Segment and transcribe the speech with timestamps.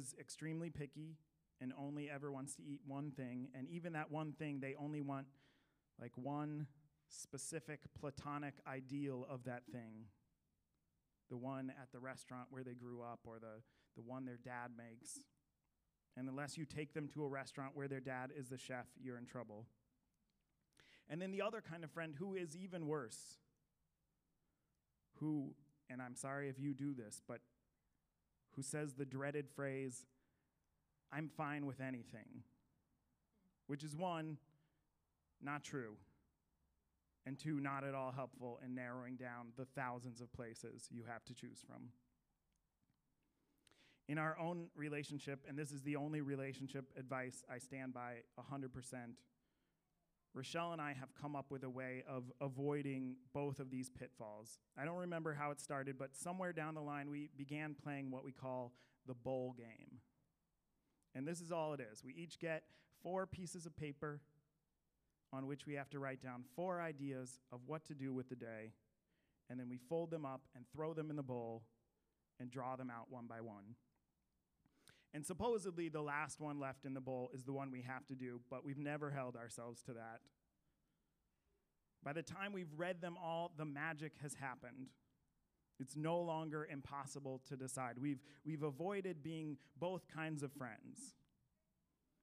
[0.00, 1.16] is extremely picky
[1.60, 5.02] and only ever wants to eat one thing, and even that one thing, they only
[5.02, 5.26] want
[6.00, 6.66] like one
[7.08, 10.06] specific platonic ideal of that thing.
[11.28, 13.62] The one at the restaurant where they grew up, or the,
[13.94, 15.18] the one their dad makes.
[16.16, 19.18] And unless you take them to a restaurant where their dad is the chef, you're
[19.18, 19.66] in trouble.
[21.08, 23.36] And then the other kind of friend who is even worse,
[25.18, 25.54] who,
[25.88, 27.40] and I'm sorry if you do this, but
[28.60, 30.04] who says the dreaded phrase,
[31.10, 32.42] I'm fine with anything,
[33.68, 34.36] which is one,
[35.42, 35.96] not true,
[37.24, 41.24] and two, not at all helpful in narrowing down the thousands of places you have
[41.24, 41.88] to choose from.
[44.10, 48.68] In our own relationship, and this is the only relationship advice I stand by 100%,
[50.34, 54.60] Rochelle and I have come up with a way of avoiding both of these pitfalls.
[54.78, 58.24] I don't remember how it started, but somewhere down the line, we began playing what
[58.24, 58.72] we call
[59.06, 59.98] the bowl game.
[61.14, 62.04] And this is all it is.
[62.04, 62.62] We each get
[63.02, 64.20] four pieces of paper
[65.32, 68.36] on which we have to write down four ideas of what to do with the
[68.36, 68.72] day,
[69.48, 71.62] and then we fold them up and throw them in the bowl
[72.38, 73.74] and draw them out one by one.
[75.12, 78.14] And supposedly, the last one left in the bowl is the one we have to
[78.14, 80.20] do, but we've never held ourselves to that.
[82.02, 84.88] By the time we've read them all, the magic has happened.
[85.80, 87.94] It's no longer impossible to decide.
[88.00, 91.14] We've, we've avoided being both kinds of friends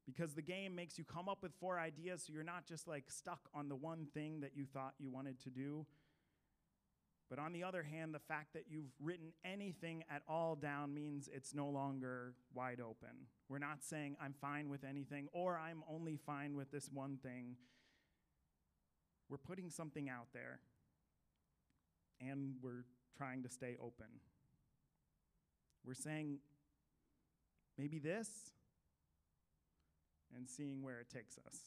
[0.05, 3.03] because the game makes you come up with four ideas so you're not just like
[3.09, 5.85] stuck on the one thing that you thought you wanted to do.
[7.29, 11.29] But on the other hand, the fact that you've written anything at all down means
[11.31, 13.27] it's no longer wide open.
[13.49, 17.57] We're not saying I'm fine with anything or I'm only fine with this one thing.
[19.29, 20.59] We're putting something out there
[22.21, 22.85] and we're
[23.17, 24.07] trying to stay open.
[25.85, 26.39] We're saying
[27.77, 28.29] maybe this
[30.35, 31.59] and seeing where it takes us.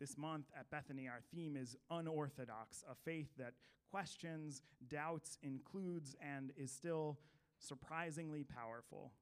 [0.00, 3.54] This month at Bethany, our theme is unorthodox, a faith that
[3.90, 7.18] questions, doubts, includes, and is still
[7.58, 9.12] surprisingly powerful.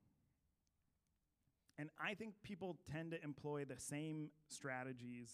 [1.78, 5.30] And I think people tend to employ the same strategies,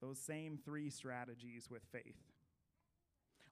[0.00, 2.16] those same three strategies with faith.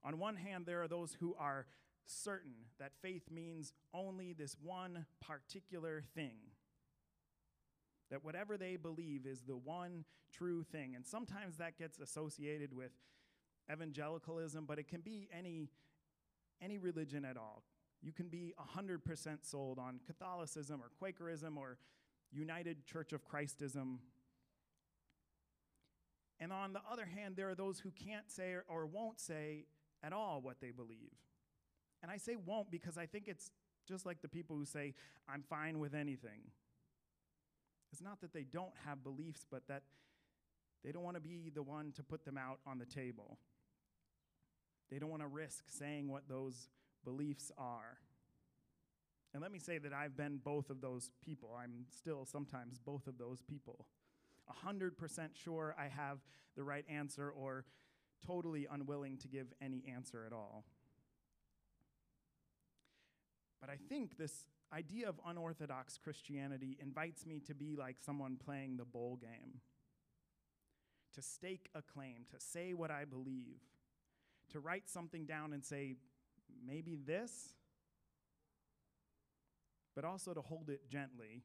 [0.05, 1.67] On one hand, there are those who are
[2.07, 6.37] certain that faith means only this one particular thing
[8.11, 10.95] that whatever they believe is the one true thing.
[10.95, 12.93] And sometimes that gets associated with
[13.73, 15.71] evangelicalism, but it can be any,
[16.63, 17.63] any religion at all.
[18.03, 21.79] You can be 100% sold on Catholicism or Quakerism or
[22.31, 23.99] United Church of Christism.
[26.39, 29.65] And on the other hand, there are those who can't say or won't say
[30.03, 31.15] at all what they believe.
[32.03, 33.51] And I say won't because I think it's
[33.89, 34.95] just like the people who say,
[35.29, 36.43] I'm fine with anything.
[37.97, 39.83] It's not that they don't have beliefs, but that
[40.85, 43.39] they don't want to be the one to put them out on the table.
[44.91, 46.69] They don't want to risk saying what those
[47.07, 47.97] beliefs are.
[49.33, 51.57] And let me say that I've been both of those people.
[51.59, 53.87] I'm still sometimes both of those people.
[54.67, 54.91] 100%
[55.33, 56.19] sure I have
[56.55, 57.65] the right answer or
[58.27, 60.65] totally unwilling to give any answer at all.
[63.59, 68.77] But I think this idea of unorthodox Christianity invites me to be like someone playing
[68.77, 69.61] the bowl game,
[71.15, 73.61] to stake a claim, to say what I believe,
[74.53, 75.97] to write something down and say,
[76.65, 77.55] maybe this,
[79.95, 81.43] but also to hold it gently.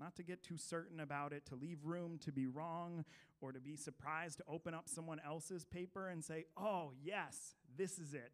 [0.00, 3.04] Not to get too certain about it, to leave room to be wrong,
[3.40, 7.98] or to be surprised to open up someone else's paper and say, oh, yes, this
[7.98, 8.32] is it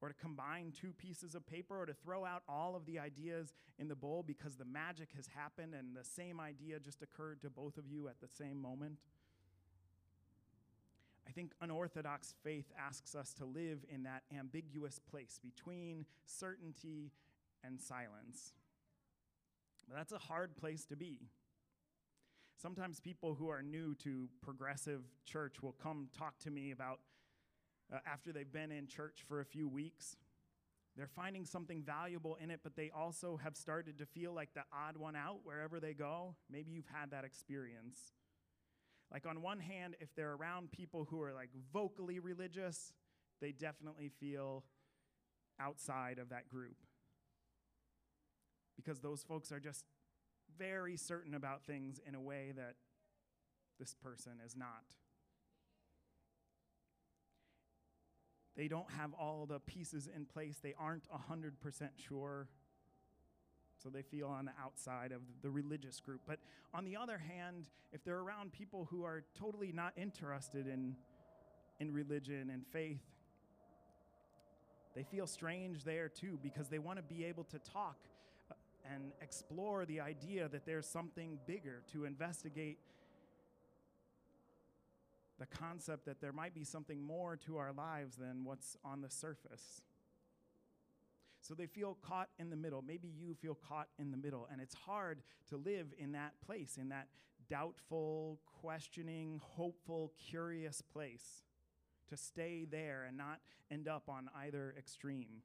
[0.00, 3.52] or to combine two pieces of paper or to throw out all of the ideas
[3.78, 7.50] in the bowl because the magic has happened and the same idea just occurred to
[7.50, 8.96] both of you at the same moment.
[11.26, 17.12] I think unorthodox faith asks us to live in that ambiguous place between certainty
[17.62, 18.54] and silence.
[19.88, 21.28] But that's a hard place to be.
[22.60, 27.00] Sometimes people who are new to progressive church will come talk to me about
[27.92, 30.16] uh, after they've been in church for a few weeks.
[30.96, 34.64] They're finding something valuable in it, but they also have started to feel like the
[34.72, 36.34] odd one out wherever they go.
[36.50, 38.12] Maybe you've had that experience.
[39.12, 42.92] Like, on one hand, if they're around people who are like vocally religious,
[43.40, 44.64] they definitely feel
[45.60, 46.76] outside of that group.
[48.76, 49.84] Because those folks are just
[50.58, 52.74] very certain about things in a way that
[53.78, 54.96] this person is not.
[58.58, 60.58] They don't have all the pieces in place.
[60.60, 61.52] They aren't 100%
[61.96, 62.48] sure.
[63.80, 66.22] So they feel on the outside of the religious group.
[66.26, 66.40] But
[66.74, 70.96] on the other hand, if they're around people who are totally not interested in,
[71.78, 72.98] in religion and faith,
[74.96, 77.98] they feel strange there too because they want to be able to talk
[78.50, 78.54] uh,
[78.92, 82.78] and explore the idea that there's something bigger to investigate
[85.38, 89.10] the concept that there might be something more to our lives than what's on the
[89.10, 89.82] surface.
[91.40, 92.82] So they feel caught in the middle.
[92.82, 96.76] Maybe you feel caught in the middle, and it's hard to live in that place,
[96.76, 97.08] in that
[97.48, 101.44] doubtful, questioning, hopeful, curious place
[102.08, 103.40] to stay there and not
[103.70, 105.42] end up on either extreme.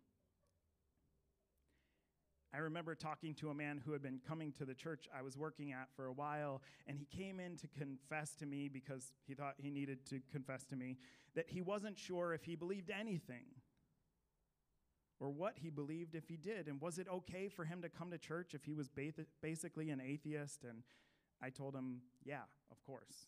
[2.54, 5.36] I remember talking to a man who had been coming to the church I was
[5.36, 9.34] working at for a while, and he came in to confess to me because he
[9.34, 10.98] thought he needed to confess to me
[11.36, 13.46] that he wasn't sure if he believed anything
[15.20, 16.68] or what he believed if he did.
[16.68, 19.90] And was it okay for him to come to church if he was ba- basically
[19.90, 20.64] an atheist?
[20.64, 20.84] And
[21.42, 23.28] I told him, yeah, of course.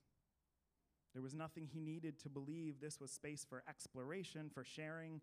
[1.13, 2.81] There was nothing he needed to believe.
[2.81, 5.21] This was space for exploration, for sharing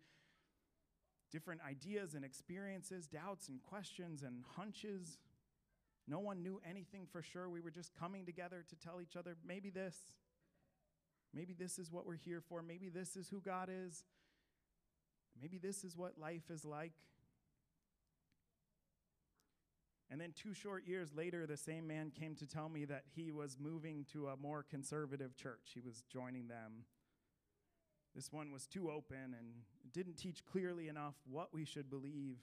[1.33, 5.17] different ideas and experiences, doubts and questions and hunches.
[6.07, 7.49] No one knew anything for sure.
[7.49, 9.97] We were just coming together to tell each other maybe this,
[11.33, 14.03] maybe this is what we're here for, maybe this is who God is,
[15.41, 16.93] maybe this is what life is like.
[20.11, 23.31] And then two short years later, the same man came to tell me that he
[23.31, 25.71] was moving to a more conservative church.
[25.73, 26.85] He was joining them.
[28.15, 29.47] This one was too open and
[29.91, 32.37] didn't teach clearly enough what we should believe.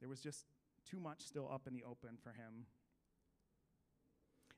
[0.00, 0.46] There was just
[0.88, 2.66] too much still up in the open for him.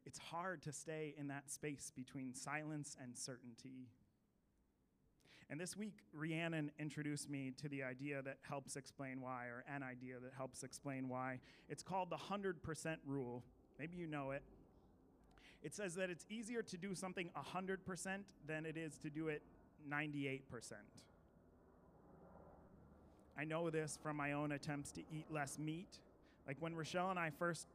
[0.06, 3.88] It's hard to stay in that space between silence and certainty.
[5.50, 9.82] And this week, Rhiannon introduced me to the idea that helps explain why, or an
[9.82, 11.40] idea that helps explain why.
[11.69, 13.44] It's called the 100% rule.
[13.79, 14.43] Maybe you know it.
[15.64, 17.78] It says that it's easier to do something 100%
[18.46, 19.43] than it is to do it
[19.90, 20.43] 98%.
[23.37, 25.99] I know this from my own attempts to eat less meat.
[26.46, 27.66] Like when Rochelle and I first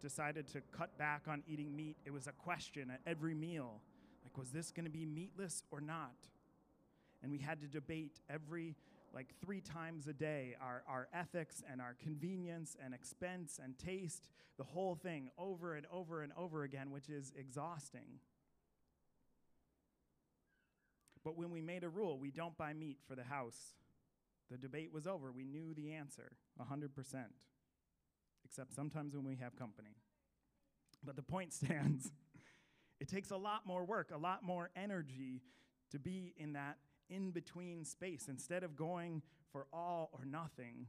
[0.00, 3.80] decided to cut back on eating meat, it was a question at every meal.
[4.24, 6.14] Like, was this going to be meatless or not?
[7.26, 8.76] and we had to debate every
[9.16, 14.28] like three times a day our, our ethics and our convenience and expense and taste
[14.58, 18.20] the whole thing over and over and over again which is exhausting.
[21.24, 23.72] But when we made a rule we don't buy meat for the house.
[24.50, 25.32] The debate was over.
[25.32, 26.90] We knew the answer 100%
[28.44, 29.96] except sometimes when we have company.
[31.02, 32.12] But the point stands.
[33.00, 35.40] It takes a lot more work a lot more energy
[35.90, 36.76] to be in that
[37.08, 38.26] in between space.
[38.28, 39.22] Instead of going
[39.52, 40.86] for all or nothing,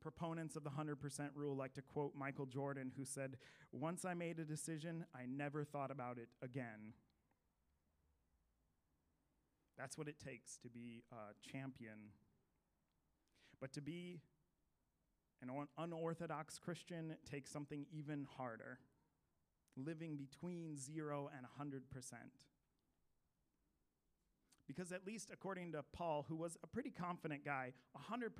[0.00, 0.96] proponents of the 100%
[1.34, 3.36] rule like to quote Michael Jordan, who said,
[3.72, 6.94] Once I made a decision, I never thought about it again.
[9.76, 12.12] That's what it takes to be a champion.
[13.60, 14.20] But to be
[15.40, 18.78] an unorthodox Christian takes something even harder
[19.76, 21.82] living between zero and 100%.
[24.68, 27.72] Because, at least according to Paul, who was a pretty confident guy,
[28.12, 28.30] 100%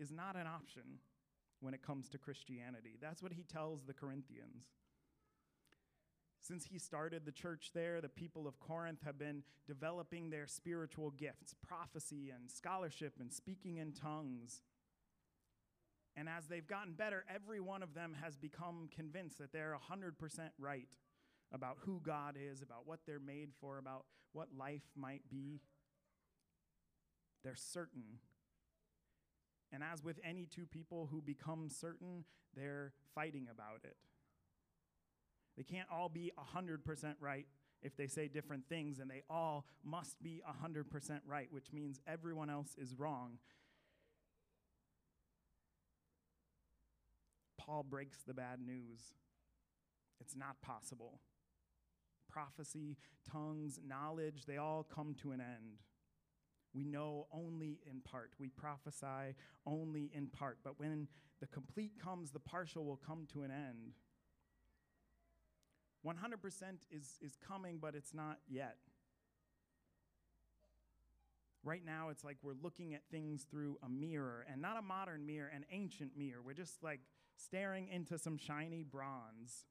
[0.00, 0.98] is not an option
[1.60, 2.98] when it comes to Christianity.
[3.00, 4.64] That's what he tells the Corinthians.
[6.40, 11.10] Since he started the church there, the people of Corinth have been developing their spiritual
[11.10, 14.62] gifts prophecy and scholarship and speaking in tongues.
[16.16, 20.12] And as they've gotten better, every one of them has become convinced that they're 100%
[20.58, 20.88] right
[21.52, 25.60] about who God is, about what they're made for, about what life might be.
[27.44, 28.18] They're certain.
[29.72, 32.24] And as with any two people who become certain,
[32.54, 33.96] they're fighting about it.
[35.56, 37.46] They can't all be 100% right
[37.82, 40.84] if they say different things, and they all must be 100%
[41.26, 43.38] right, which means everyone else is wrong.
[47.56, 49.12] Paul breaks the bad news.
[50.20, 51.20] It's not possible
[52.28, 52.96] prophecy,
[53.30, 55.78] tongues, knowledge, they all come to an end.
[56.74, 58.32] We know only in part.
[58.38, 59.34] We prophesy
[59.66, 60.58] only in part.
[60.62, 61.08] But when
[61.40, 63.94] the complete comes, the partial will come to an end.
[66.06, 66.12] 100%
[66.90, 68.76] is, is coming, but it's not yet.
[71.64, 75.26] Right now, it's like we're looking at things through a mirror, and not a modern
[75.26, 76.40] mirror, an ancient mirror.
[76.44, 77.00] We're just like
[77.36, 79.64] staring into some shiny bronze.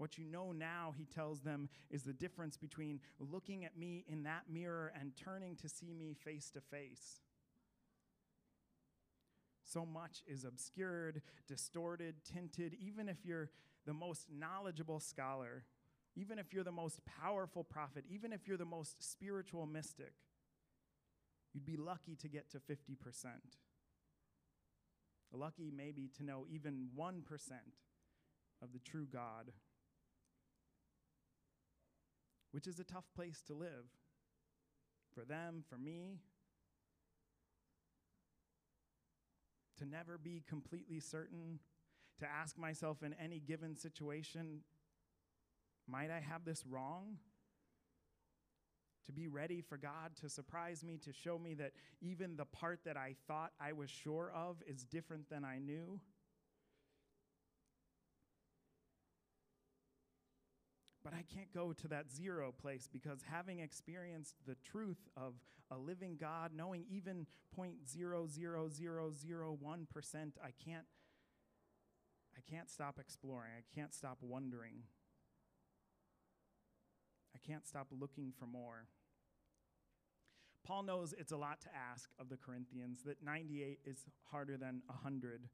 [0.00, 4.22] What you know now, he tells them, is the difference between looking at me in
[4.22, 7.20] that mirror and turning to see me face to face.
[9.62, 13.50] So much is obscured, distorted, tinted, even if you're
[13.84, 15.64] the most knowledgeable scholar,
[16.16, 20.14] even if you're the most powerful prophet, even if you're the most spiritual mystic,
[21.52, 22.96] you'd be lucky to get to 50%.
[25.30, 27.20] Lucky maybe to know even 1%
[28.62, 29.52] of the true God,
[32.52, 33.86] which is a tough place to live
[35.14, 36.20] for them, for me.
[39.78, 41.58] To never be completely certain,
[42.18, 44.60] to ask myself in any given situation,
[45.88, 47.16] might I have this wrong?
[49.06, 52.80] To be ready for God to surprise me, to show me that even the part
[52.84, 55.98] that I thought I was sure of is different than I knew.
[61.20, 65.34] I can't go to that zero place because having experienced the truth of
[65.70, 70.86] a living God, knowing even 0.00001%, I can't
[72.34, 73.52] I can't stop exploring.
[73.54, 74.84] I can't stop wondering.
[77.34, 78.86] I can't stop looking for more.
[80.64, 84.80] Paul knows it's a lot to ask of the Corinthians, that 98 is harder than
[84.86, 85.50] 100.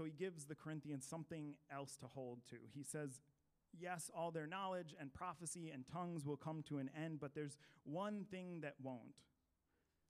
[0.00, 2.56] So he gives the Corinthians something else to hold to.
[2.74, 3.20] He says,
[3.78, 7.58] Yes, all their knowledge and prophecy and tongues will come to an end, but there's
[7.84, 9.20] one thing that won't.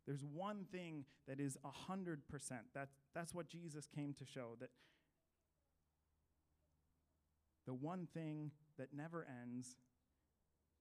[0.06, 1.58] There's one thing that is
[1.90, 2.18] 100%.
[2.72, 4.70] That's, that's what Jesus came to show that
[7.66, 9.76] the one thing that never ends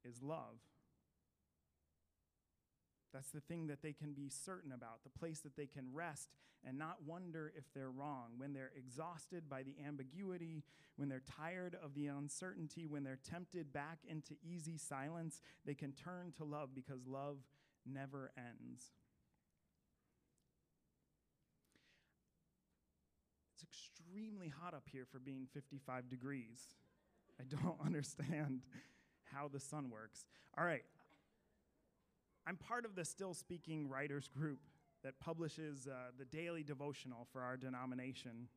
[0.05, 0.59] is love.
[3.13, 6.29] That's the thing that they can be certain about, the place that they can rest
[6.67, 8.31] and not wonder if they're wrong.
[8.37, 10.63] When they're exhausted by the ambiguity,
[10.95, 15.93] when they're tired of the uncertainty, when they're tempted back into easy silence, they can
[15.93, 17.37] turn to love because love
[17.85, 18.91] never ends.
[23.55, 26.75] It's extremely hot up here for being 55 degrees.
[27.39, 28.61] I don't understand
[29.33, 30.25] how the sun works.
[30.57, 30.83] All right,
[32.49, 34.57] I'm part of the Still Speaking Writers Group
[35.03, 38.47] that publishes uh, the daily devotional for our denomination.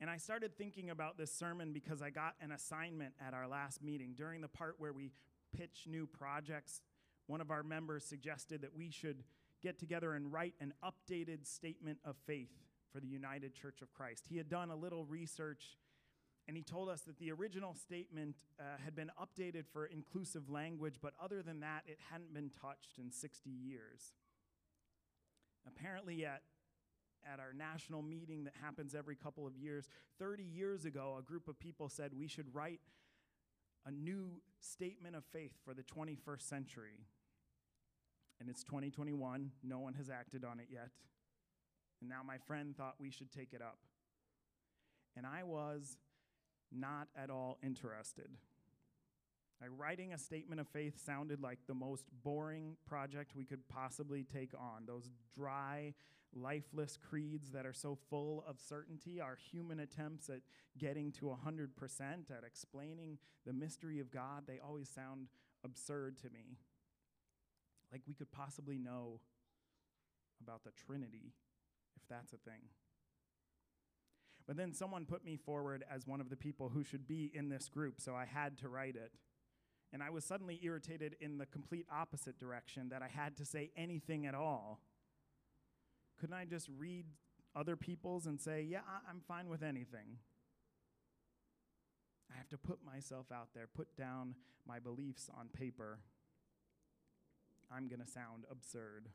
[0.00, 3.80] And I started thinking about this sermon because I got an assignment at our last
[3.80, 4.14] meeting.
[4.16, 5.12] During the part where we
[5.56, 6.82] pitch new projects,
[7.28, 9.22] one of our members suggested that we should
[9.62, 12.50] get together and write an updated statement of faith
[12.92, 14.24] for the United Church of Christ.
[14.28, 15.78] He had done a little research
[16.48, 20.96] and he told us that the original statement uh, had been updated for inclusive language,
[21.00, 24.14] but other than that, it hadn't been touched in 60 years.
[25.66, 26.42] Apparently, at,
[27.30, 31.46] at our national meeting that happens every couple of years, 30 years ago, a group
[31.46, 32.80] of people said we should write
[33.86, 37.06] a new statement of faith for the 21st century.
[38.40, 40.90] And it's 2021, no one has acted on it yet.
[42.00, 43.78] And now my friend thought we should take it up.
[45.16, 45.96] And I was
[46.72, 48.28] not at all interested.
[49.60, 54.24] Like writing a statement of faith sounded like the most boring project we could possibly
[54.24, 54.86] take on.
[54.86, 55.92] Those dry,
[56.34, 60.40] lifeless creeds that are so full of certainty, our human attempts at
[60.78, 61.68] getting to 100%,
[62.30, 65.28] at explaining the mystery of God, they always sound
[65.62, 66.56] absurd to me.
[67.92, 69.20] Like we could possibly know
[70.42, 71.34] about the Trinity,
[71.96, 72.62] if that's a thing.
[74.50, 77.50] But then someone put me forward as one of the people who should be in
[77.50, 79.12] this group, so I had to write it.
[79.92, 83.70] And I was suddenly irritated in the complete opposite direction that I had to say
[83.76, 84.80] anything at all.
[86.18, 87.04] Couldn't I just read
[87.54, 90.18] other people's and say, yeah, I'm fine with anything?
[92.28, 94.34] I have to put myself out there, put down
[94.66, 96.00] my beliefs on paper.
[97.70, 99.10] I'm going to sound absurd.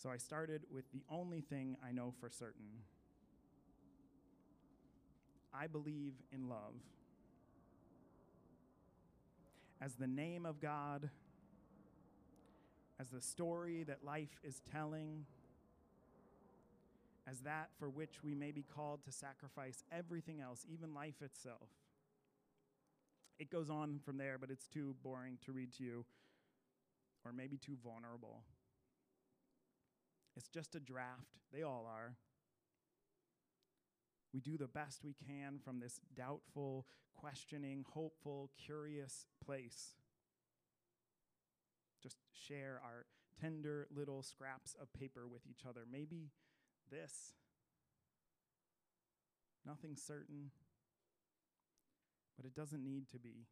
[0.00, 2.84] So I started with the only thing I know for certain
[5.52, 6.74] I believe in love.
[9.80, 11.10] As the name of God,
[13.00, 15.24] as the story that life is telling,
[17.26, 21.70] as that for which we may be called to sacrifice everything else, even life itself.
[23.40, 26.04] It goes on from there, but it's too boring to read to you,
[27.24, 28.42] or maybe too vulnerable.
[30.38, 31.34] It's just a draft.
[31.52, 32.14] They all are.
[34.32, 39.96] We do the best we can from this doubtful, questioning, hopeful, curious place.
[42.00, 43.06] Just share our
[43.40, 45.80] tender little scraps of paper with each other.
[45.90, 46.30] Maybe,
[46.88, 47.32] this.
[49.66, 50.52] Nothing certain,
[52.36, 53.48] but it doesn't need to be.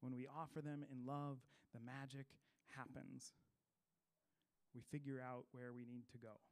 [0.00, 1.38] When we offer them in love,
[1.74, 2.26] the magic
[2.76, 3.32] happens.
[4.74, 6.44] We figure out where we need to go.